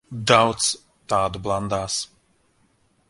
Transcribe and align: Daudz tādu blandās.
Daudz 0.29 0.69
tādu 1.13 1.43
blandās. 1.49 1.99